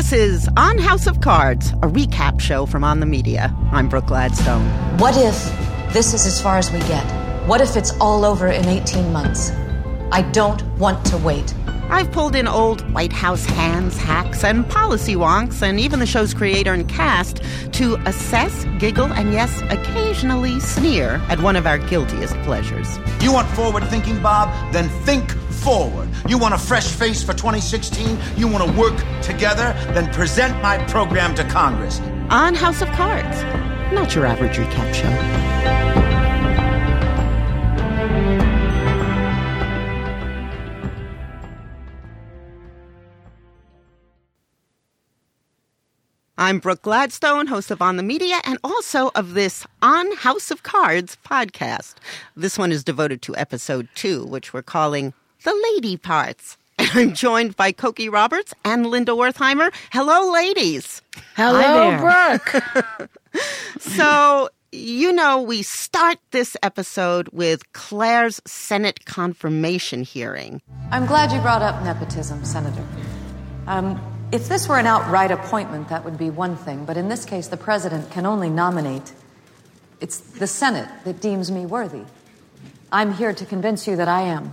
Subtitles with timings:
[0.00, 3.54] This is On House of Cards, a recap show from On the Media.
[3.70, 4.66] I'm Brooke Gladstone.
[4.96, 5.34] What if
[5.92, 7.04] this is as far as we get?
[7.46, 9.50] What if it's all over in 18 months?
[10.10, 11.54] I don't want to wait.
[11.90, 16.32] I've pulled in old White House hands, hacks, and policy wonks, and even the show's
[16.32, 22.36] creator and cast to assess, giggle, and yes, occasionally sneer at one of our guiltiest
[22.42, 22.98] pleasures.
[23.20, 24.48] You want forward thinking, Bob?
[24.72, 26.08] Then think forward.
[26.28, 28.16] You want a fresh face for 2016?
[28.36, 29.74] You want to work together?
[29.92, 32.00] Then present my program to Congress.
[32.30, 33.42] On House of Cards,
[33.92, 35.99] not your average recap show.
[46.50, 50.64] I'm Brooke Gladstone, host of On the Media and also of this On House of
[50.64, 51.94] Cards podcast.
[52.34, 56.56] This one is devoted to episode two, which we're calling The Lady Parts.
[56.80, 59.72] And I'm joined by Cokie Roberts and Linda Wertheimer.
[59.92, 61.02] Hello, ladies.
[61.36, 63.08] Hello, Brooke.
[63.78, 70.62] so, you know, we start this episode with Claire's Senate confirmation hearing.
[70.90, 72.84] I'm glad you brought up nepotism, Senator.
[73.68, 74.00] Um,
[74.32, 77.48] if this were an outright appointment, that would be one thing, but in this case,
[77.48, 79.12] the president can only nominate.
[80.00, 82.04] It's the Senate that deems me worthy.
[82.92, 84.52] I'm here to convince you that I am.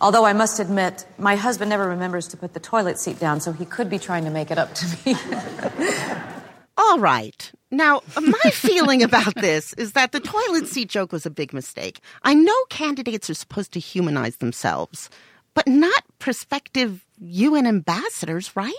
[0.00, 3.52] Although I must admit, my husband never remembers to put the toilet seat down, so
[3.52, 5.16] he could be trying to make it up to me.
[6.76, 7.50] All right.
[7.70, 12.00] Now, my feeling about this is that the toilet seat joke was a big mistake.
[12.22, 15.10] I know candidates are supposed to humanize themselves,
[15.54, 18.74] but not prospective UN ambassadors, right?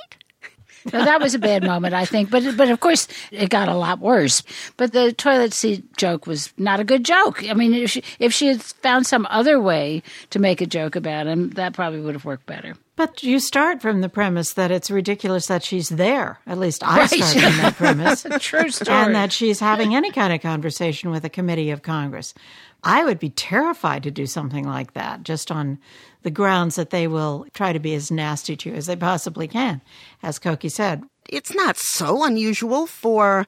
[0.89, 2.29] so that was a bad moment, I think.
[2.29, 4.43] But but of course, it got a lot worse.
[4.77, 7.43] But the toilet seat joke was not a good joke.
[7.49, 10.95] I mean, if she, if she had found some other way to make a joke
[10.95, 12.75] about him, that probably would have worked better.
[12.95, 16.39] But you start from the premise that it's ridiculous that she's there.
[16.45, 17.09] At least I right.
[17.09, 18.25] start from that premise.
[18.39, 18.97] True story.
[18.97, 22.33] And that she's having any kind of conversation with a committee of Congress.
[22.83, 25.79] I would be terrified to do something like that just on
[26.21, 29.47] the grounds that they will try to be as nasty to you as they possibly
[29.47, 29.81] can,
[30.21, 31.03] as Cokie said.
[31.27, 33.45] It's not so unusual for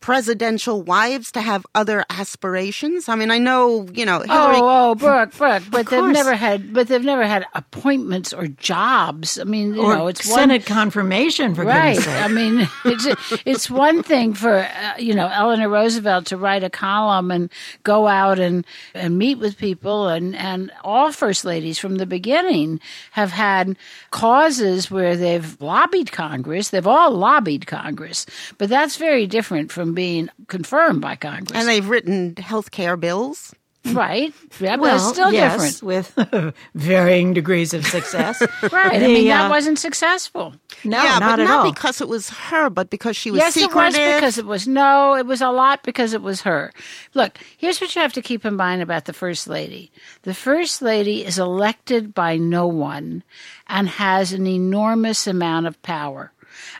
[0.00, 3.08] presidential wives to have other aspirations?
[3.08, 4.56] I mean, I know, you know, Hillary.
[4.56, 9.38] Oh, oh, Brooke, Brooke, but they've never had, but they've never had appointments or jobs.
[9.38, 12.06] I mean, you or know, it's Senate one, confirmation for right.
[12.08, 13.06] I mean, it's
[13.44, 17.50] it's one thing for uh, you know Eleanor Roosevelt to write a column and
[17.82, 22.80] go out and and meet with people, and and all first ladies from the beginning
[23.12, 23.76] have had
[24.10, 26.70] causes where they've lobbied Congress.
[26.70, 28.26] They've all lobbied Congress,
[28.58, 31.58] but that's very different from from being confirmed by Congress.
[31.58, 33.54] And they've written health care bills.
[33.86, 34.34] Right.
[34.60, 35.82] Yeah, well, but it's still yes, different.
[35.82, 38.42] with varying degrees of success.
[38.70, 38.98] right.
[38.98, 40.52] The, I mean, that uh, wasn't successful.
[40.84, 41.72] No, yeah, not but not all.
[41.72, 43.98] because it was her, but because she was yes, secretive.
[43.98, 46.70] it was because it was no, it was a lot because it was her.
[47.14, 49.90] Look, here's what you have to keep in mind about the first lady.
[50.22, 53.22] The first lady is elected by no one
[53.68, 56.32] and has an enormous amount of power.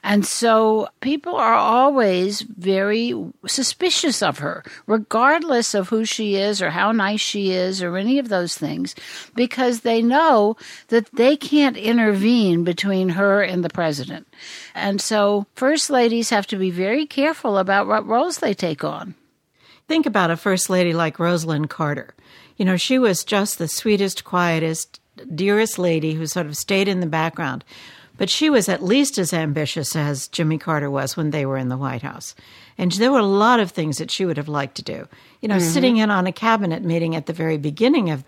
[0.03, 3.15] And so people are always very
[3.47, 8.19] suspicious of her, regardless of who she is or how nice she is or any
[8.19, 8.95] of those things,
[9.35, 10.57] because they know
[10.89, 14.27] that they can't intervene between her and the president.
[14.75, 19.15] And so first ladies have to be very careful about what roles they take on.
[19.87, 22.15] Think about a first lady like Rosalynn Carter.
[22.57, 25.01] You know, she was just the sweetest, quietest,
[25.35, 27.65] dearest lady who sort of stayed in the background.
[28.19, 31.69] But she was at least as ambitious as Jimmy Carter was when they were in
[31.69, 32.35] the White House.
[32.77, 35.09] And there were a lot of things that she would have liked to do.
[35.41, 35.73] You know, mm-hmm.
[35.73, 38.25] sitting in on a cabinet meeting at the very beginning of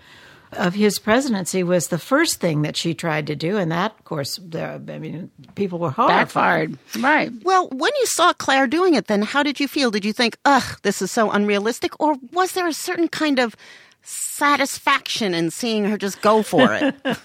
[0.55, 4.05] of his presidency was the first thing that she tried to do, and that, of
[4.05, 6.73] course, the, I mean, people were horrified.
[6.73, 7.31] Backfired, right?
[7.45, 9.93] Well, when you saw Claire doing it, then how did you feel?
[9.93, 13.55] Did you think, "Ugh, this is so unrealistic," or was there a certain kind of
[14.03, 16.95] satisfaction in seeing her just go for it.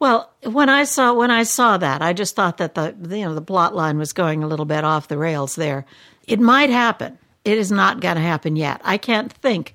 [0.00, 3.34] well, when I saw when I saw that, I just thought that the you know
[3.34, 5.84] the plot line was going a little bit off the rails there.
[6.26, 7.18] It might happen.
[7.44, 8.80] It is not going to happen yet.
[8.84, 9.74] I can't think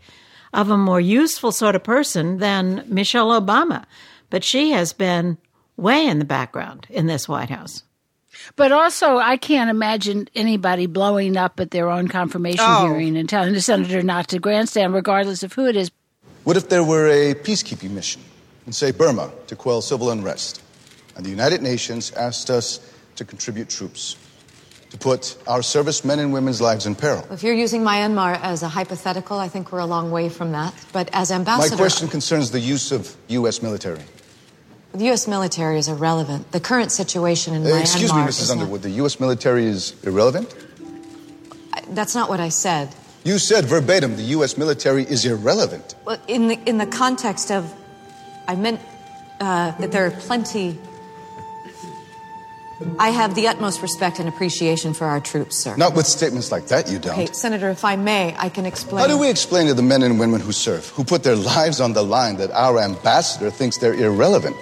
[0.54, 3.86] of a more useful sort of person than Michelle Obama,
[4.30, 5.38] but she has been
[5.78, 7.84] way in the background in this White House.
[8.56, 12.88] But also, I can't imagine anybody blowing up at their own confirmation Oh.
[12.88, 15.90] hearing and telling the senator not to grandstand, regardless of who it is.
[16.44, 18.22] What if there were a peacekeeping mission
[18.66, 20.62] in, say, Burma to quell civil unrest,
[21.16, 22.80] and the United Nations asked us
[23.16, 24.18] to contribute troops
[24.92, 27.26] to put our servicemen and women's lives in peril?
[27.32, 30.74] if you're using Myanmar as a hypothetical, I think we're a long way from that.
[30.94, 31.76] But as ambassador.
[31.76, 33.62] My question concerns the use of U.S.
[33.62, 34.02] military.
[34.94, 35.28] The U.S.
[35.28, 36.52] military is irrelevant.
[36.52, 37.82] The current situation in Uh, Myanmar.
[37.82, 38.48] excuse me, Mrs.
[38.50, 38.82] not- Underwood.
[38.84, 39.20] The U.S.
[39.20, 40.54] military is irrelevant?
[41.74, 42.94] I- That's not what I said.
[43.26, 44.56] You said verbatim the U.S.
[44.58, 45.96] military is irrelevant.
[46.06, 47.74] Well, in the in the context of,
[48.48, 48.80] I meant
[49.40, 50.78] uh, that there are plenty.
[53.00, 55.78] I have the utmost respect and appreciation for our troops, sir.
[55.78, 57.14] Not with statements like that, you don't.
[57.14, 59.00] Okay, Senator, if I may, I can explain.
[59.00, 61.80] How do we explain to the men and women who serve, who put their lives
[61.80, 64.58] on the line, that our ambassador thinks they're irrelevant?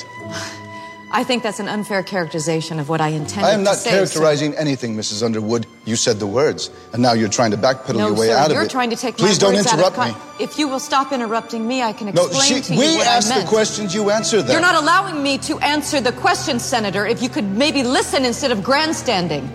[1.15, 3.45] I think that's an unfair characterization of what I intended.
[3.48, 5.21] I am not characterizing anything, Mrs.
[5.24, 5.68] Underwood.
[5.86, 8.45] You said the words, and now you're trying to backpedal No, your way sir, out
[8.48, 8.56] of it.
[8.56, 10.10] you're trying to take Please my don't words interrupt out me.
[10.12, 12.80] of con- If you will stop interrupting me, I can No, explain she, to you
[12.80, 14.51] we what asked I the questions, you answer them.
[14.54, 17.06] You're not allowing me to answer the question, Senator.
[17.06, 19.48] If you could maybe listen instead of grandstanding.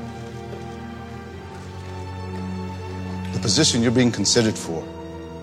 [3.33, 4.85] The position you're being considered for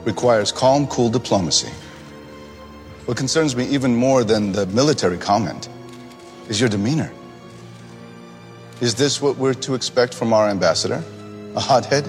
[0.06, 1.72] requires calm, cool diplomacy.
[3.06, 5.68] What concerns me even more than the military comment
[6.50, 7.12] is your demeanor.
[8.82, 11.04] Is this what we're to expect from our ambassador?
[11.56, 12.06] A hothead?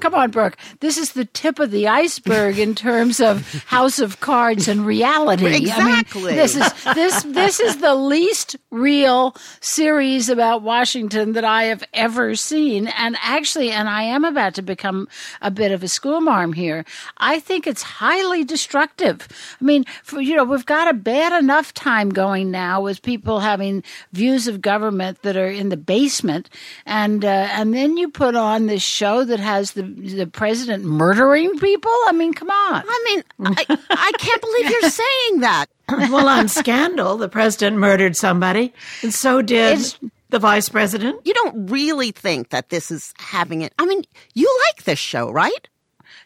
[0.00, 0.56] Come on, Brooke.
[0.80, 5.46] This is the tip of the iceberg in terms of House of Cards and reality.
[5.46, 6.34] I mean, Exactly.
[6.34, 12.34] this is this this is the least real series about Washington that I have ever
[12.34, 12.88] seen.
[12.88, 15.08] And actually, and I am about to become
[15.40, 16.84] a bit of a schoolmarm here.
[17.18, 19.26] I think it's highly destructive.
[19.60, 23.40] I mean, for, you know, we've got a bad enough time going now with people
[23.40, 23.82] having
[24.12, 26.50] views of government that are in the basement,
[26.84, 31.58] and uh, and then you put on this show that has the the president murdering
[31.58, 31.90] people.
[32.06, 32.82] I mean, come on.
[32.86, 33.04] I
[33.38, 35.66] mean, I, I can't believe you're saying that.
[35.88, 38.72] well, on Scandal, the president murdered somebody,
[39.02, 39.98] and so did It's-
[40.30, 41.20] the vice president.
[41.24, 43.72] You don't really think that this is having it.
[43.78, 44.02] I mean,
[44.34, 45.68] you like this show, right?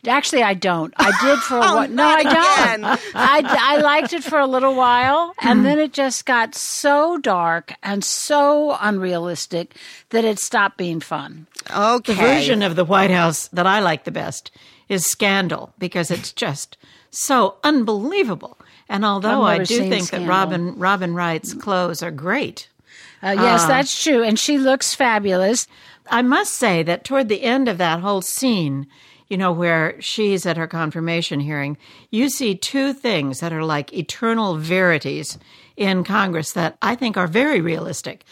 [0.06, 0.94] Actually, I don't.
[0.96, 1.88] I did for a Oh, while.
[1.88, 2.22] No, not I
[2.76, 2.84] don't.
[3.14, 7.74] I, I liked it for a little while, and then it just got so dark
[7.82, 9.74] and so unrealistic
[10.10, 11.46] that it stopped being fun.
[11.74, 12.12] Okay.
[12.14, 14.50] The version of the White House that I like the best
[14.88, 16.78] is Scandal because it's just
[17.10, 18.56] so unbelievable.
[18.88, 20.26] And although I've I never do think Scandal.
[20.26, 22.68] that Robin Robin Wright's clothes are great,
[23.22, 23.68] Uh, yes, Ah.
[23.68, 25.66] that's true, and she looks fabulous.
[26.10, 28.86] I must say that toward the end of that whole scene,
[29.28, 31.76] you know, where she's at her confirmation hearing,
[32.10, 35.38] you see two things that are like eternal verities
[35.76, 38.24] in Congress that I think are very realistic.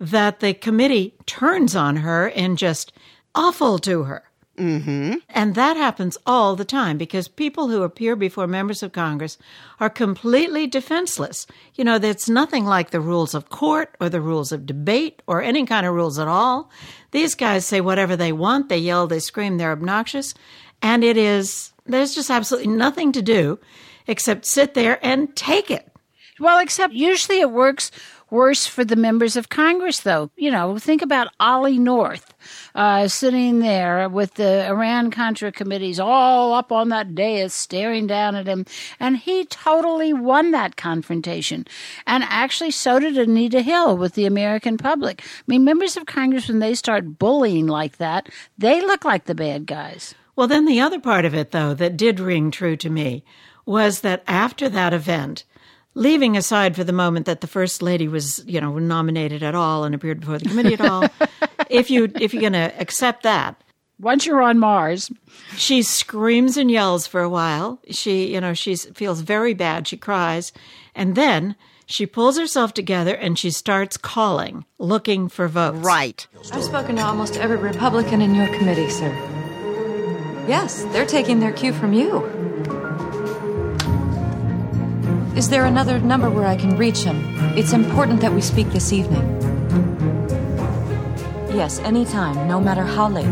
[0.00, 2.92] That the committee turns on her and just
[3.34, 4.24] awful to her.
[4.58, 5.14] Mm-hmm.
[5.30, 9.36] And that happens all the time because people who appear before members of Congress
[9.80, 11.46] are completely defenseless.
[11.74, 15.42] You know, that's nothing like the rules of court or the rules of debate or
[15.42, 16.70] any kind of rules at all.
[17.10, 20.34] These guys say whatever they want, they yell, they scream, they're obnoxious.
[20.80, 23.58] And it is, there's just absolutely nothing to do
[24.06, 25.90] except sit there and take it.
[26.40, 27.90] Well, except usually it works
[28.30, 30.30] worse for the members of Congress, though.
[30.36, 32.34] You know, think about Ollie North
[32.74, 38.34] uh, sitting there with the Iran Contra committees all up on that dais staring down
[38.34, 38.66] at him.
[38.98, 41.66] And he totally won that confrontation.
[42.06, 45.22] And actually, so did Anita Hill with the American public.
[45.22, 48.28] I mean, members of Congress, when they start bullying like that,
[48.58, 50.14] they look like the bad guys.
[50.36, 53.24] Well, then the other part of it, though, that did ring true to me
[53.66, 55.44] was that after that event,
[55.94, 59.84] leaving aside for the moment that the first lady was, you know, nominated at all
[59.84, 61.08] and appeared before the committee at all,
[61.70, 63.56] if you if you're going to accept that,
[64.00, 65.10] Once you're on Mars,
[65.56, 67.78] she screams and yells for a while.
[67.90, 69.86] She, you know, she feels very bad.
[69.86, 70.52] She cries,
[70.94, 71.54] and then
[71.86, 75.78] she pulls herself together and she starts calling, looking for votes.
[75.78, 76.26] Right.
[76.52, 79.12] I've spoken to almost every Republican in your committee, sir.
[80.48, 82.43] Yes, they're taking their cue from you.
[85.36, 87.20] Is there another number where I can reach him?
[87.58, 89.22] It's important that we speak this evening.
[91.52, 93.26] Yes, anytime, no matter how late.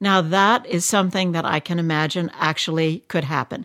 [0.00, 3.64] Now that is something that I can imagine actually could happen.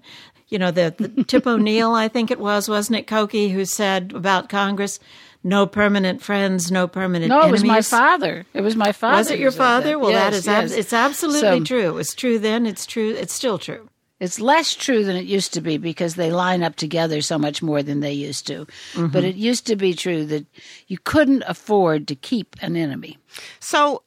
[0.49, 4.13] You know, the, the Tip O'Neill, I think it was, wasn't it, Cokie, who said
[4.13, 4.99] about Congress,
[5.43, 8.45] no permanent friends, no permanent no, it was my father.
[8.53, 9.17] It was my father.
[9.17, 9.89] Was it your father?
[9.89, 9.99] that.
[9.99, 10.71] Well, yes, that is yes.
[10.71, 11.87] Ab- it's absolutely So- true.
[11.87, 12.67] It was true then.
[12.67, 13.09] It's true.
[13.09, 13.89] It's still true.
[14.20, 17.62] It's less true than it used to be because they line up together so much
[17.62, 18.65] more than they used to.
[18.93, 19.08] Mm-hmm.
[19.08, 20.46] But it used to be true that
[20.88, 23.17] you couldn't afford to keep an enemy.
[23.60, 24.03] So,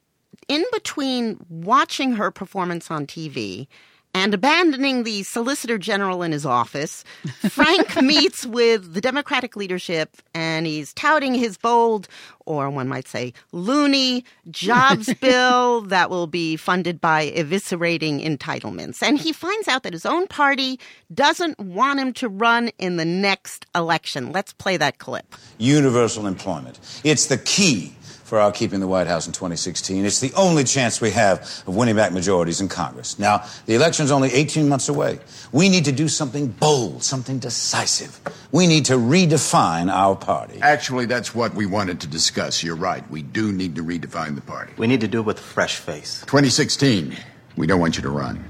[0.48, 3.66] in between watching her performance on TV
[4.14, 7.04] and abandoning the Solicitor General in his office,
[7.50, 12.08] Frank meets with the Democratic leadership and he's touting his bold
[12.46, 19.02] or one might say loony, jobs bill that will be funded by eviscerating entitlements.
[19.02, 20.80] And he finds out that his own party
[21.12, 24.32] doesn't want him to run in the next election.
[24.32, 25.34] Let's play that clip.
[25.58, 26.78] Universal employment.
[27.04, 27.92] It's the key
[28.26, 30.04] for our keeping the White House in 2016.
[30.04, 33.20] It's the only chance we have of winning back majorities in Congress.
[33.20, 35.20] Now, the election's only 18 months away.
[35.52, 38.20] We need to do something bold, something decisive.
[38.50, 40.58] We need to redefine our party.
[40.60, 42.35] Actually, that's what we wanted to discuss.
[42.36, 43.08] You're right.
[43.10, 44.72] We do need to redefine the party.
[44.76, 46.20] We need to do it with a fresh face.
[46.26, 47.16] 2016,
[47.56, 48.44] we don't want you to run.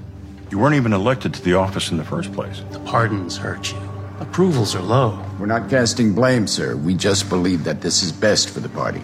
[0.51, 2.61] You weren't even elected to the office in the first place.
[2.71, 3.77] The pardons hurt you.
[4.19, 5.23] Approvals are low.
[5.39, 6.75] We're not casting blame, sir.
[6.75, 9.01] We just believe that this is best for the party.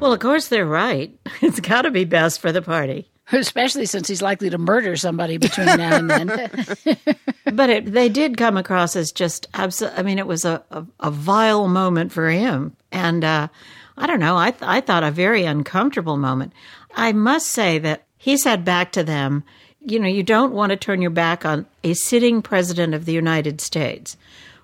[0.00, 1.12] Well, of course they're right.
[1.42, 3.10] It's got to be best for the party.
[3.30, 6.28] Especially since he's likely to murder somebody between now and then.
[7.52, 9.92] but it, they did come across as just absolute.
[9.98, 12.74] I mean, it was a, a, a vile moment for him.
[12.92, 13.48] And uh,
[13.96, 16.52] I don't know, I, th- I thought a very uncomfortable moment.
[16.94, 19.44] I must say that he said back to them,
[19.80, 23.12] you know, you don't want to turn your back on a sitting president of the
[23.12, 24.16] United States.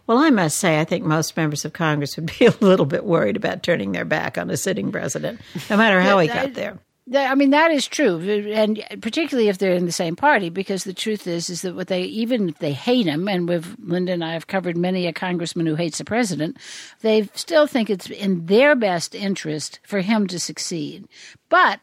[0.06, 3.04] Well, I must say, I think most members of Congress would be a little bit
[3.04, 5.40] worried about turning their back on a sitting president,
[5.70, 6.78] no matter how he got there.
[7.12, 8.18] I mean that is true,
[8.52, 11.88] and particularly if they're in the same party, because the truth is, is that what
[11.88, 15.12] they even if they hate him, and we've Linda and I have covered many a
[15.12, 16.56] congressman who hates the president,
[17.02, 21.06] they still think it's in their best interest for him to succeed.
[21.50, 21.80] But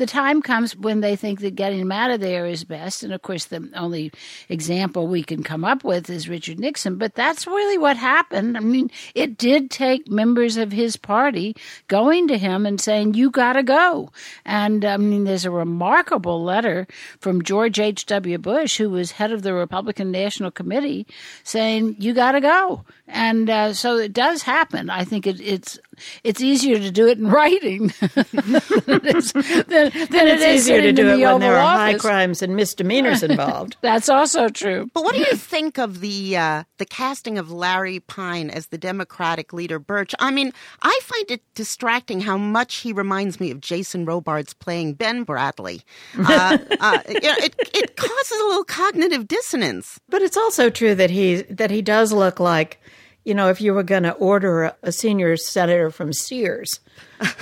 [0.00, 3.02] the time comes when they think that getting him out of there is best.
[3.02, 4.10] And of course, the only
[4.48, 6.96] example we can come up with is Richard Nixon.
[6.96, 8.56] But that's really what happened.
[8.56, 11.54] I mean, it did take members of his party
[11.86, 14.10] going to him and saying, You got to go.
[14.46, 16.86] And I mean, there's a remarkable letter
[17.18, 18.38] from George H.W.
[18.38, 21.06] Bush, who was head of the Republican National Committee,
[21.44, 22.86] saying, You got to go.
[23.06, 24.88] And uh, so it does happen.
[24.88, 25.78] I think it, it's
[26.24, 31.18] it's easier to do it in writing than, than, than it's easier to do it
[31.20, 31.78] when there are office.
[31.80, 33.76] high crimes and misdemeanors involved.
[33.82, 34.90] That's also true.
[34.92, 38.78] But what do you think of the uh, the casting of Larry Pine as the
[38.78, 40.14] Democratic leader, Birch?
[40.18, 40.52] I mean,
[40.82, 45.82] I find it distracting how much he reminds me of Jason Robards playing Ben Bradlee.
[46.18, 50.00] Uh, uh, you know, it it causes a little cognitive dissonance.
[50.08, 52.80] But it's also true that he that he does look like,
[53.24, 56.80] you know, if you were going to order a, a, senior senator from Sears,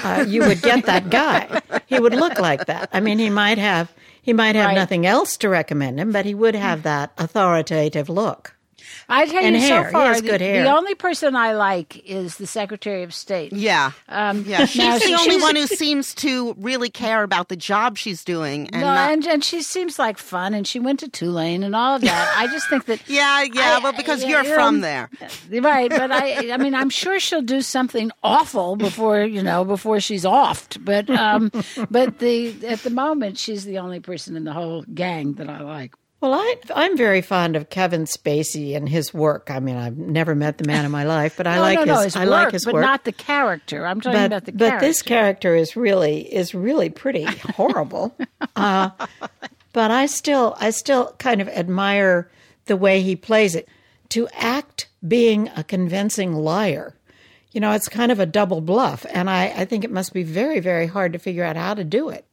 [0.02, 1.60] uh, you would get that guy.
[1.86, 2.90] he would look like that.
[2.92, 4.74] I mean, he might have he might have Right.
[4.74, 8.54] nothing else to recommend him, but he would have that authoritative look.
[9.08, 9.82] I tell And you, hair.
[9.84, 10.64] so He far, has the, good hair.
[10.64, 13.52] the only person I like is the Secretary of State.
[13.52, 14.64] Yeah, Um, yeah.
[14.66, 17.96] She's now, the she- only she's- one who seems to really care about the job
[17.98, 18.68] she's doing.
[18.70, 21.74] And no, not- and, and she seems like fun, and she went to Tulane and
[21.74, 22.34] all of that.
[22.36, 23.00] I just think that.
[23.08, 23.76] yeah, yeah.
[23.76, 25.10] I- well, because I- you're you from know, there.
[25.60, 25.90] right?
[25.90, 30.24] But I, I mean, I'm sure she'll do something awful before you know before she's
[30.24, 30.84] offed.
[30.84, 31.50] But, um,
[31.90, 35.60] but the at the moment, she's the only person in the whole gang that I
[35.60, 35.94] like.
[36.20, 39.52] Well, I, I'm very fond of Kevin Spacey and his work.
[39.52, 41.84] I mean, I've never met the man in my life, but I no, like no,
[41.84, 42.82] no, his, his I work, like his but work.
[42.82, 43.86] not the character.
[43.86, 44.86] I'm talking but, about the but character.
[44.86, 48.16] this character is really is really pretty horrible.
[48.56, 48.90] uh,
[49.72, 52.28] but I still I still kind of admire
[52.66, 53.68] the way he plays it.
[54.10, 56.96] To act being a convincing liar,
[57.52, 60.24] you know, it's kind of a double bluff, and I, I think it must be
[60.24, 62.24] very very hard to figure out how to do it.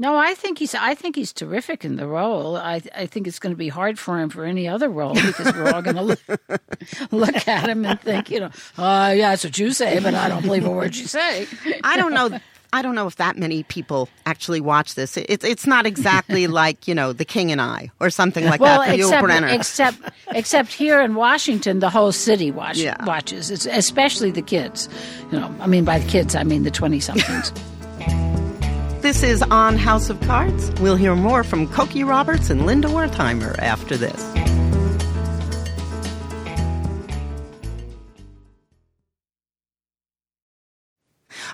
[0.00, 0.74] No, I think he's.
[0.74, 2.56] I think he's terrific in the role.
[2.56, 2.80] I.
[2.94, 5.70] I think it's going to be hard for him for any other role because we're
[5.70, 6.20] all going to look,
[7.10, 10.30] look at him and think, you know, uh, yeah, that's what you say, but I
[10.30, 11.46] don't believe a word you say.
[11.84, 12.40] I don't know.
[12.72, 15.18] I don't know if that many people actually watch this.
[15.18, 18.80] It's it's not exactly like you know The King and I or something like well,
[18.80, 23.04] that Yul except except except here in Washington, the whole city watch, Yeah.
[23.04, 24.88] watches, it's, especially the kids.
[25.30, 27.52] You know, I mean by the kids, I mean the twenty somethings.
[29.10, 30.70] This is on House of Cards.
[30.80, 34.22] We'll hear more from Cokie Roberts and Linda Wertheimer after this.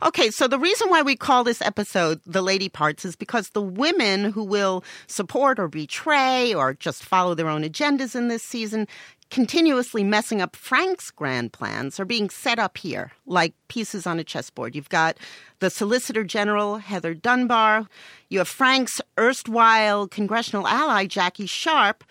[0.02, 3.62] Okay, so the reason why we call this episode The Lady Parts is because the
[3.62, 8.86] women who will support or betray or just follow their own agendas in this season,
[9.30, 14.24] continuously messing up Frank's grand plans, are being set up here like pieces on a
[14.24, 14.74] chessboard.
[14.74, 15.16] You've got
[15.60, 17.86] the Solicitor General, Heather Dunbar.
[18.28, 22.04] You have Frank's erstwhile congressional ally, Jackie Sharp,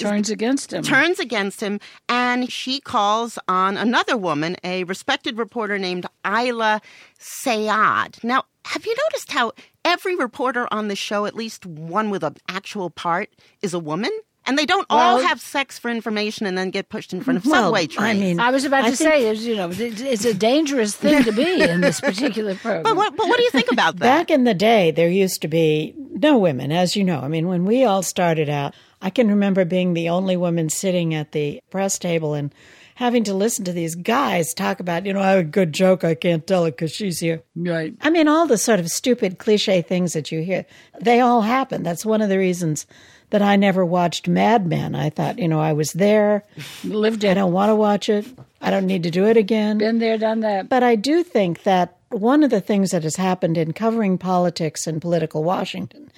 [0.00, 0.82] Turns against him.
[0.82, 1.78] turns against him,
[2.08, 6.80] and she calls on another woman, a respected reporter named Ayla
[7.18, 8.22] Sayyad.
[8.24, 9.52] Now, have you noticed how
[9.84, 13.30] every reporter on the show, at least one with an actual part,
[13.62, 14.10] is a woman?
[14.46, 17.44] And they don't all have sex for information and then get pushed in front of
[17.46, 18.20] Well, subway I trains.
[18.20, 20.96] mean- I was about I to think- say, it's, you know, it's it's a dangerous
[20.96, 22.82] thing to be in this particular program.
[22.82, 24.00] but what, but what do you think about that?
[24.00, 27.20] Back in the day, there used to be no women, as you know.
[27.20, 31.14] I mean, when we all started out, I can remember being the only woman sitting
[31.14, 32.54] at the press table and
[32.96, 36.04] having to listen to these guys talk about, you know, I have a good joke,
[36.04, 37.42] I can't tell it because she's here.
[37.56, 37.94] right.
[38.02, 40.66] I mean, all the sort of stupid cliche things that you hear,
[41.00, 41.82] they all happen.
[41.82, 42.86] That's one of the reasons
[43.30, 44.94] that I never watched Mad Men.
[44.94, 46.44] I thought, you know, I was there.
[46.84, 47.30] Lived it.
[47.30, 48.26] I don't want to watch it.
[48.60, 49.78] I don't need to do it again.
[49.78, 50.68] Been there, done that.
[50.68, 54.86] But I do think that one of the things that has happened in covering politics
[54.86, 56.10] and political Washington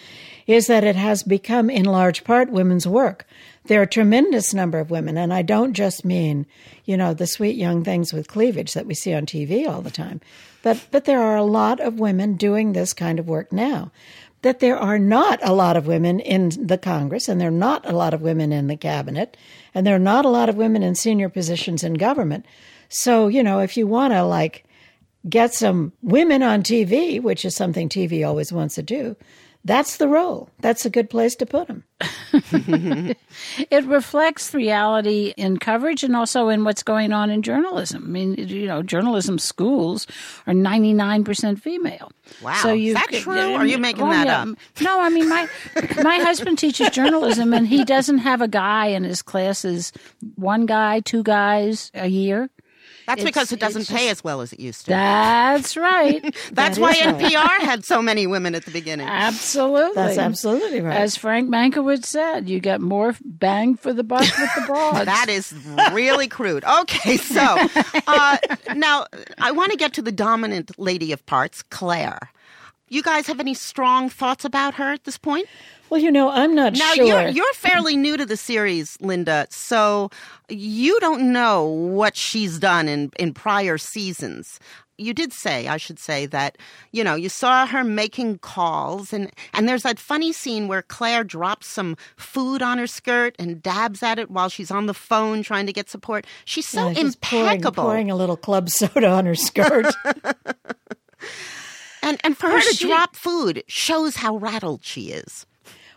[0.46, 3.26] is that it has become, in large part, women's work.
[3.64, 6.46] There are a tremendous number of women, and I don't just mean,
[6.84, 9.90] you know, the sweet young things with cleavage that we see on TV all the
[9.90, 10.20] time,
[10.62, 13.92] but but there are a lot of women doing this kind of work now.
[14.42, 17.88] That there are not a lot of women in the Congress, and there are not
[17.88, 19.36] a lot of women in the cabinet,
[19.72, 22.44] and there are not a lot of women in senior positions in government.
[22.88, 24.64] So, you know, if you want to like
[25.28, 29.16] get some women on TV, which is something TV always wants to do,
[29.64, 30.48] that's the role.
[30.60, 31.84] That's a good place to put them.
[33.70, 38.04] It reflects reality in coverage and also in what's going on in journalism.
[38.04, 40.06] I mean, you know, journalism schools
[40.46, 42.12] are 99% female.
[42.42, 42.74] Wow.
[42.74, 43.54] Is that true?
[43.54, 44.48] Or are you making that up?
[44.80, 45.48] No, I mean, my,
[46.02, 49.92] my husband teaches journalism and he doesn't have a guy in his classes,
[50.36, 52.50] one guy, two guys a year.
[53.12, 54.90] That's It's- because it doesn't pay just- as well as it used to.
[54.90, 56.22] That's right.
[56.52, 57.16] That's that why is right.
[57.32, 59.06] NPR had so many women at the beginning.
[59.08, 59.94] Absolutely.
[59.94, 60.96] That's absolutely right.
[61.00, 65.04] As Frank Mankiewicz said, you get more bang for the buck with the broads.
[65.04, 65.52] That is
[65.92, 66.64] really crude.
[66.64, 67.40] Okay, so
[68.06, 68.38] uh,
[68.74, 69.06] now
[69.38, 72.30] I want to get to the dominant lady of parts, Claire.
[72.88, 75.46] You guys have any strong thoughts about her at this point?
[75.92, 76.86] Well, you know, I'm not sure.
[76.86, 77.04] Now sure.
[77.04, 80.08] you're you're fairly new to the series, Linda, so
[80.48, 84.58] you don't know what she's done in in prior seasons.
[84.96, 86.56] You did say, I should say that,
[86.92, 91.24] you know, you saw her making calls and and there's that funny scene where Claire
[91.24, 95.42] drops some food on her skirt and dabs at it while she's on the phone
[95.42, 96.26] trying to get support.
[96.46, 97.82] She's so Yeah, she's pouring, impeccable.
[97.84, 99.92] pouring a little club soda on her skirt.
[102.04, 105.46] And and for her to she- drop food shows how rattled she is.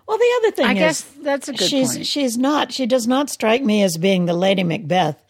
[0.07, 2.07] Well, the other thing I is, guess that's a good she's point.
[2.07, 2.71] she's not.
[2.71, 5.21] She does not strike me as being the Lady Macbeth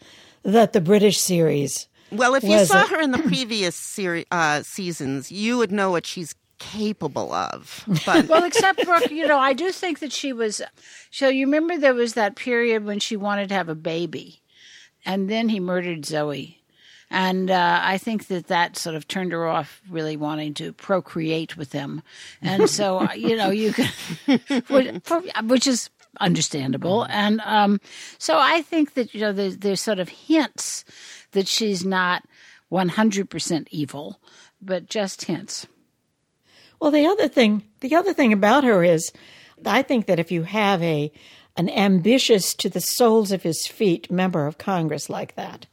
[0.42, 1.88] that the British series.
[2.12, 5.90] Well, if you saw it- her in the previous seri- uh, seasons, you would know
[5.90, 7.84] what she's capable of.
[8.06, 10.62] But well, except Brooke, you know, I do think that she was.
[11.10, 14.40] So you remember there was that period when she wanted to have a baby,
[15.04, 16.60] and then he murdered Zoe,
[17.10, 21.56] and uh, I think that that sort of turned her off really wanting to procreate
[21.56, 22.02] with him,
[22.42, 23.90] and so uh, you know you can,
[24.68, 25.90] which- is
[26.20, 27.80] understandable, and um,
[28.18, 30.84] so I think that you know there's, there's sort of hints
[31.32, 32.24] that she's not
[32.68, 34.20] one hundred percent evil,
[34.60, 35.66] but just hints.
[36.80, 39.10] Well, the other thing, the other thing about her is,
[39.64, 41.12] I think that if you have a
[41.56, 45.66] an ambitious to the soles of his feet member of Congress like that,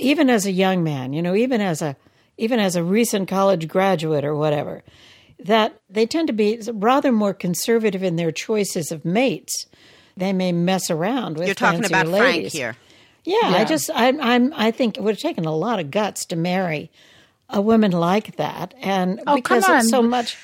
[0.00, 1.96] even as a young man, you know, even as a
[2.36, 4.82] even as a recent college graduate or whatever,
[5.38, 9.66] that they tend to be rather more conservative in their choices of mates.
[10.16, 12.76] They may mess around with you're talking fancier about Frank here.
[13.24, 16.24] Yeah, I just I'm I'm I think it would have taken a lot of guts
[16.26, 16.90] to marry
[17.48, 20.36] a woman like that, and Oh, because come it's so much,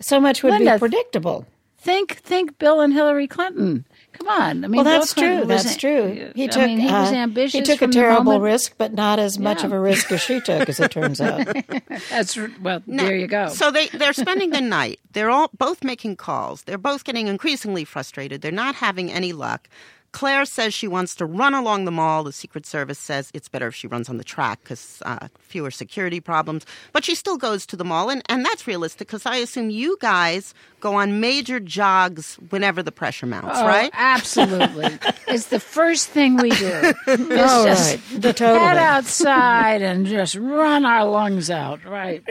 [0.00, 1.46] so much would Linda, be predictable.
[1.80, 3.84] Think, think, Bill and Hillary Clinton.
[4.12, 5.46] Come on, I mean, Well, that's Clinton true.
[5.46, 6.32] That's a- true.
[6.34, 7.52] He I took mean, he was uh, ambitious.
[7.52, 9.66] He took a terrible risk, but not as much Yeah.
[9.66, 11.46] of a risk as she took, as it turns out.
[12.10, 12.82] That's r- well.
[12.86, 13.48] Now, there you go.
[13.50, 14.98] So they they're spending the night.
[15.12, 16.62] They're all both making calls.
[16.64, 18.42] They're both getting increasingly frustrated.
[18.42, 19.68] They're not having any luck.
[20.12, 22.24] Claire says she wants to run along the mall.
[22.24, 25.70] The Secret Service says it's better if she runs on the track because uh, fewer
[25.70, 26.64] security problems.
[26.92, 29.96] But she still goes to the mall, and, and that's realistic because I assume you
[30.00, 33.90] guys go on major jogs whenever the pressure mounts, Oh, right?
[33.92, 36.92] Absolutely, it's the first thing we do.
[37.06, 41.84] It's All just right, the head outside and just run our lungs out.
[41.84, 42.22] Right?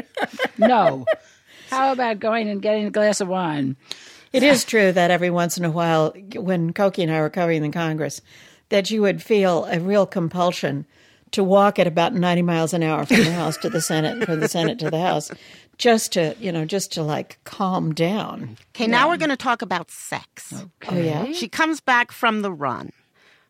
[0.57, 1.05] No.
[1.69, 3.75] How about going and getting a glass of wine?
[4.33, 7.61] It is true that every once in a while, when Cokie and I were covering
[7.61, 8.21] the Congress,
[8.69, 10.85] that you would feel a real compulsion
[11.31, 14.25] to walk at about 90 miles an hour from the House to the Senate and
[14.25, 15.31] from the Senate to the House,
[15.77, 18.57] just to, you know, just to like calm down.
[18.75, 20.53] Okay, now we're going to talk about sex.
[20.89, 21.31] Oh, yeah?
[21.33, 22.91] She comes back from the run.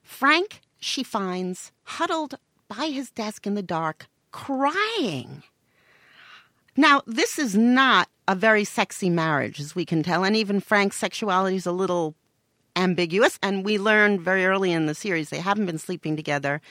[0.01, 2.37] Frank, she finds huddled
[2.67, 5.43] by his desk in the dark, crying.
[6.75, 10.97] Now, this is not a very sexy marriage, as we can tell, and even Frank's
[10.97, 12.15] sexuality is a little
[12.75, 13.39] ambiguous.
[13.41, 16.61] And we learned very early in the series they haven't been sleeping together.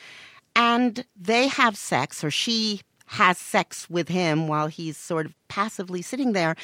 [0.54, 6.02] And they have sex, or she has sex with him while he's sort of passively
[6.02, 6.56] sitting there.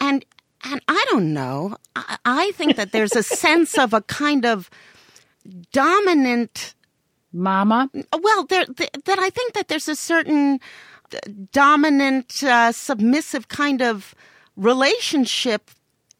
[0.00, 0.24] And
[0.64, 1.76] and I don't know.
[1.94, 4.70] I, I think that there's a sense of a kind of
[5.72, 6.74] dominant
[7.32, 7.90] mama.
[8.18, 10.60] Well, there, th- that I think that there's a certain
[11.12, 11.18] uh,
[11.52, 14.14] dominant, uh, submissive kind of
[14.56, 15.70] relationship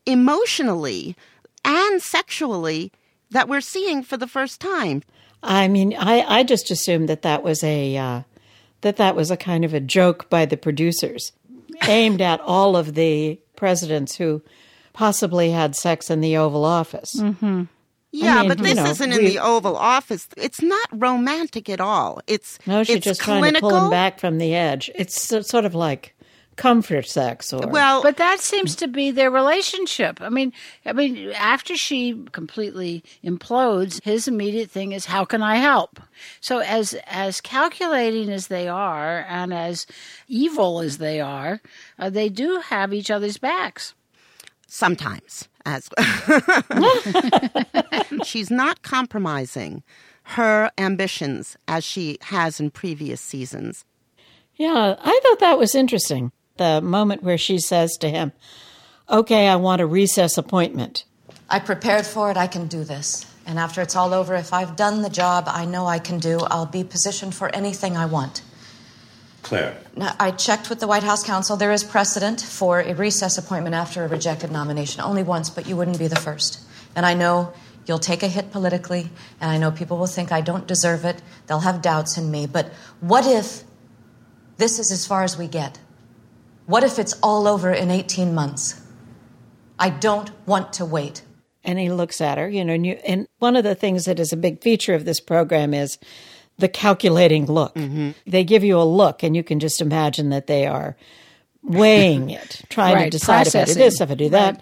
[0.07, 1.17] emotionally
[1.65, 2.93] and sexually
[3.31, 5.03] that we're seeing for the first time.
[5.43, 8.23] I mean, I, I just assumed that that was a uh,
[8.81, 11.33] that that was a kind of a joke by the producers,
[11.87, 14.43] aimed at all of the presidents who
[14.93, 17.17] possibly had sex in the Oval Office.
[17.17, 17.65] Mm-hmm.
[18.13, 20.29] Yeah, I mean, but this know, isn't in the Oval Office.
[20.37, 22.21] It's not romantic at all.
[22.29, 23.43] It's No, she's it's just clinical.
[23.43, 24.89] trying to pull him back from the edge.
[24.95, 26.14] It's so- sort of like
[26.57, 30.21] comfort sex, or Well, but that seems to be their relationship.
[30.21, 30.53] I mean,
[30.85, 36.01] I mean, after she completely implodes, his immediate thing is, "How can I help?"
[36.41, 39.87] So, as as calculating as they are, and as
[40.29, 41.61] evil as they are,
[41.99, 43.95] uh, they do have each other's backs.
[44.67, 45.89] sometimes as
[48.25, 49.83] she's not compromising
[50.25, 53.85] her ambitions as she has in previous seasons.
[54.57, 56.33] Yeah, I thought that was interesting.
[56.57, 58.33] The moment where she says to him,
[59.11, 61.05] Okay, I want a recess appointment.
[61.51, 62.37] I prepared for it.
[62.37, 63.27] I can do this.
[63.47, 66.41] And after it's all over, if I've done the job I know I can do,
[66.51, 68.43] I'll be positioned for anything I want.
[69.43, 69.77] Claire.
[69.95, 71.57] Now, I checked with the White House counsel.
[71.57, 75.03] There is precedent for a recess appointment after a rejected nomination.
[75.03, 76.61] Only once, but you wouldn't be the first.
[76.97, 77.53] And I know
[77.85, 81.21] you'll take a hit politically, and I know people will think I don't deserve it.
[81.47, 82.47] They'll have doubts in me.
[82.47, 83.65] But what if
[84.57, 85.79] this is as far as we get?
[86.67, 88.81] What if it's all over in 18 months?
[89.79, 91.23] I don't want to wait.
[91.63, 94.21] And he looks at her, you know, and, you, and one of the things that
[94.21, 95.99] is a big feature of this program is
[96.59, 97.75] the calculating look.
[97.75, 98.11] Mm-hmm.
[98.27, 100.97] They give you a look, and you can just imagine that they are
[101.63, 104.61] weighing it, trying Right, to decide if I do this, if I do that.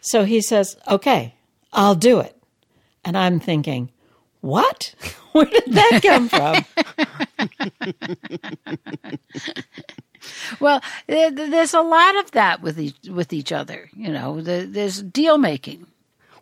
[0.00, 1.34] So he says, Okay,
[1.72, 2.36] I'll do it.
[3.04, 3.90] And I'm thinking,
[4.40, 4.94] What?
[5.32, 6.64] Where did that come from?
[10.58, 13.90] Well, there's a lot of that with each, with each other.
[13.94, 15.86] You know, there's deal making.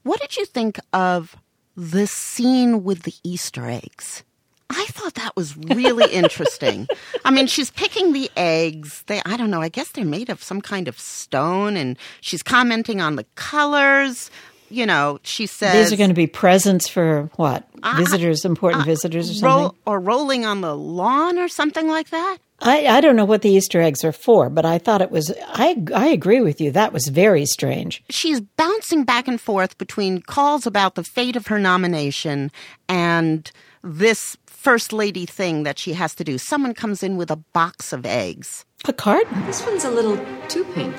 [0.02, 1.36] What did you think of
[1.76, 4.24] the scene with the Easter eggs?
[4.70, 6.88] I thought that was really interesting.
[7.24, 9.02] I mean, she's picking the eggs.
[9.06, 12.42] They, I don't know, I guess they're made of some kind of stone, and she's
[12.42, 14.30] commenting on the colors.
[14.70, 17.66] You know, she says These are going to be presents for what?
[17.96, 19.48] Visitors, important uh, visitors or something?
[19.48, 22.36] roll, or rolling on the lawn or something like that.
[22.60, 25.32] I, I don't know what the Easter eggs are for, but I thought it was.
[25.46, 26.72] I I agree with you.
[26.72, 28.02] That was very strange.
[28.10, 32.50] she's bouncing back and forth between calls about the fate of her nomination
[32.88, 33.50] and
[33.84, 36.36] this first lady thing that she has to do.
[36.36, 38.64] Someone comes in with a box of eggs.
[38.86, 39.46] A carton?
[39.46, 40.18] This one's a little
[40.48, 40.94] too pink.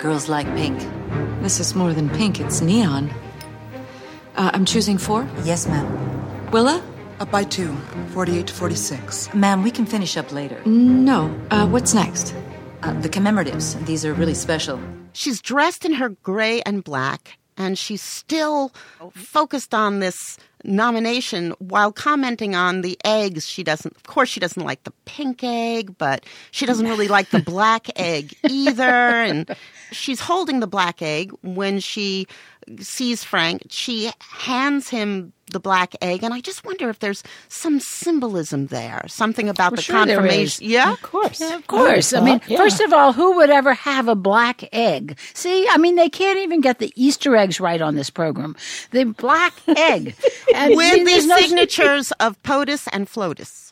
[0.00, 0.78] Girls like pink.
[1.42, 3.08] This is more than pink, it's neon.
[4.36, 5.28] Uh, I'm choosing four?
[5.44, 6.50] Yes, ma'am.
[6.50, 6.82] Willa?
[7.20, 7.74] Up by two,
[8.10, 9.34] 48 to 46.
[9.34, 10.60] Ma'am, we can finish up later.
[10.64, 11.34] No.
[11.50, 12.34] Uh, what's next?
[12.82, 13.74] Uh, the commemoratives.
[13.86, 14.80] These are really special.
[15.14, 18.72] She's dressed in her gray and black, and she's still
[19.14, 23.48] focused on this nomination while commenting on the eggs.
[23.48, 27.30] She doesn't, of course, she doesn't like the pink egg, but she doesn't really like
[27.30, 28.82] the black egg either.
[28.84, 29.56] And
[29.90, 32.26] she's holding the black egg when she
[32.80, 33.62] sees Frank.
[33.70, 39.02] She hands him the black egg, and I just wonder if there's some symbolism there,
[39.06, 40.66] something about Well, the sure confirmation.
[40.68, 41.40] Yeah, Of course.
[41.40, 42.12] Of course.
[42.12, 45.18] I, mean, first of all, who would ever have a black egg?
[45.32, 48.56] See, I mean, they can't even get the Easter eggs right on this program.
[48.90, 50.14] The black egg.
[50.54, 53.67] And with the no- signatures of POTUS and FLOTUS.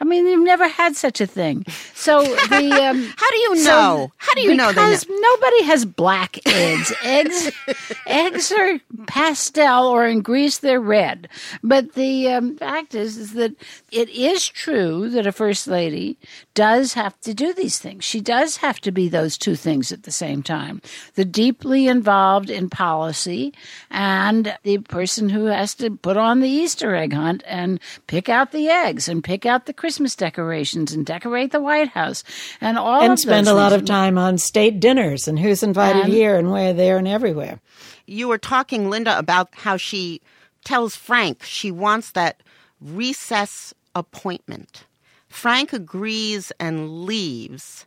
[0.00, 1.66] I mean, they've never had such a thing.
[1.94, 4.12] So the um, How do you so- know?
[4.16, 6.92] How do you know Because nobody has black eggs.
[7.04, 7.50] eggs,
[8.06, 11.28] eggs are pastel or in Greece they're red.
[11.62, 13.52] But the um, fact is, is that
[13.92, 16.16] it is true that a first lady
[16.54, 18.04] does have to do these things.
[18.04, 20.80] She does have to be those two things at the same time:
[21.14, 23.52] the deeply involved in policy
[23.90, 28.52] and the person who has to put on the Easter egg hunt and pick out
[28.52, 32.22] the eggs and pick out the Christmas decorations and decorate the White House
[32.60, 35.62] and all and of spend those a lot of time on state dinners and who's
[35.62, 37.60] invited And- here and where, there, and everywhere.
[38.06, 40.20] You were talking, Linda, about how she
[40.64, 42.42] tells Frank she wants that
[42.80, 44.84] recess appointment.
[45.28, 47.86] Frank agrees and leaves.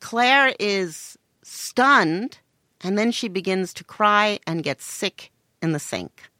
[0.00, 2.38] Claire is stunned,
[2.82, 5.30] and then she begins to cry and gets sick
[5.62, 6.30] in the sink.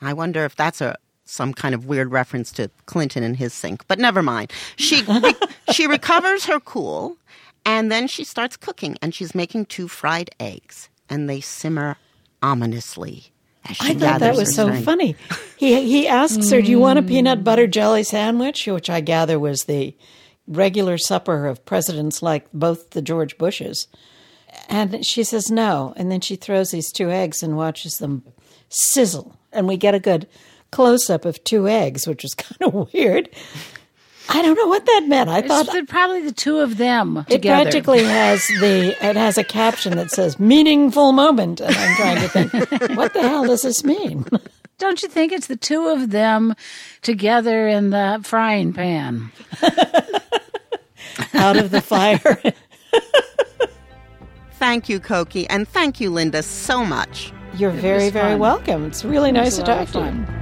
[0.00, 0.96] I wonder if that's a
[1.32, 4.52] some kind of weird reference to Clinton and his sink, but never mind.
[4.76, 5.34] She re-
[5.72, 7.16] she recovers her cool,
[7.64, 11.96] and then she starts cooking, and she's making two fried eggs, and they simmer
[12.42, 13.32] ominously.
[13.64, 15.16] As she I thought that was so funny.
[15.56, 19.38] He he asks her, "Do you want a peanut butter jelly sandwich?" Which I gather
[19.38, 19.96] was the
[20.46, 23.86] regular supper of presidents like both the George Bushes.
[24.68, 28.22] And she says no, and then she throws these two eggs and watches them
[28.68, 30.26] sizzle, and we get a good
[30.72, 33.28] close up of two eggs, which was kind of weird.
[34.28, 35.28] I don't know what that meant.
[35.28, 37.62] I It's thought the- probably the two of them it together.
[37.62, 42.28] practically has the it has a caption that says "meaningful moment," and I'm trying to
[42.28, 42.52] think,
[42.96, 44.24] what the hell does this mean?
[44.78, 46.54] Don't you think it's the two of them
[47.02, 49.30] together in the frying pan?
[51.34, 52.40] Out of the fire.
[54.52, 57.32] Thank you, Cokie, and thank you, Linda, so much.
[57.56, 58.38] You're very, very fun.
[58.38, 58.84] welcome.
[58.86, 60.41] It's really It nice to talk to you.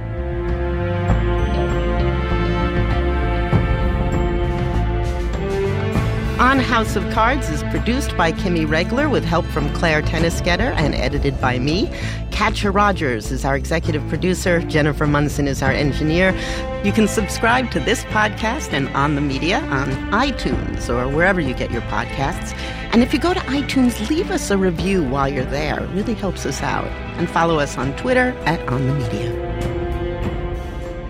[6.41, 10.95] On House of Cards is produced by Kimmy Regler with help from Claire Tennisgetter and
[10.95, 11.87] edited by me.
[12.31, 14.59] Katya Rogers is our executive producer.
[14.61, 16.31] Jennifer Munson is our engineer.
[16.83, 21.53] You can subscribe to this podcast and On the Media on iTunes or wherever you
[21.53, 22.57] get your podcasts.
[22.91, 25.83] And if you go to iTunes, leave us a review while you're there.
[25.83, 26.87] It really helps us out.
[27.19, 29.70] And follow us on Twitter at On the Media.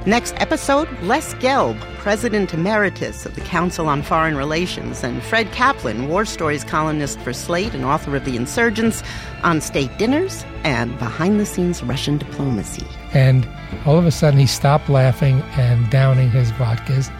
[0.07, 6.07] Next episode, Les Gelb, President Emeritus of the Council on Foreign Relations, and Fred Kaplan,
[6.07, 9.03] War Stories columnist for Slate and author of The Insurgents,
[9.43, 12.87] on state dinners and behind the scenes Russian diplomacy.
[13.13, 13.47] And
[13.85, 17.13] all of a sudden, he stopped laughing and downing his vodkas.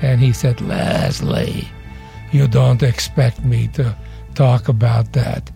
[0.00, 1.66] And he said, Leslie,
[2.30, 3.96] you don't expect me to
[4.36, 5.50] talk about that.